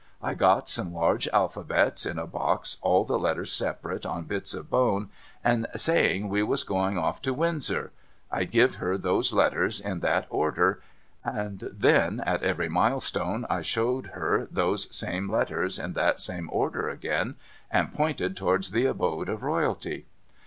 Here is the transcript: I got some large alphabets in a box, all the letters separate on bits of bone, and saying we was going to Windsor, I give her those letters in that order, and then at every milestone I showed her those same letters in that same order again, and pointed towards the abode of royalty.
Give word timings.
I 0.19 0.33
got 0.33 0.67
some 0.67 0.95
large 0.95 1.27
alphabets 1.27 2.07
in 2.07 2.17
a 2.17 2.25
box, 2.25 2.77
all 2.81 3.05
the 3.05 3.19
letters 3.19 3.53
separate 3.53 4.03
on 4.03 4.23
bits 4.23 4.55
of 4.55 4.67
bone, 4.67 5.11
and 5.43 5.67
saying 5.75 6.27
we 6.27 6.41
was 6.41 6.63
going 6.63 6.99
to 7.21 7.33
Windsor, 7.35 7.91
I 8.31 8.45
give 8.45 8.77
her 8.77 8.97
those 8.97 9.31
letters 9.31 9.79
in 9.79 9.99
that 9.99 10.25
order, 10.31 10.81
and 11.23 11.59
then 11.71 12.19
at 12.21 12.41
every 12.41 12.67
milestone 12.67 13.45
I 13.47 13.61
showed 13.61 14.07
her 14.17 14.47
those 14.49 14.87
same 14.89 15.31
letters 15.31 15.77
in 15.77 15.93
that 15.93 16.19
same 16.19 16.49
order 16.51 16.89
again, 16.89 17.35
and 17.69 17.93
pointed 17.93 18.35
towards 18.35 18.71
the 18.71 18.87
abode 18.87 19.29
of 19.29 19.43
royalty. 19.43 20.07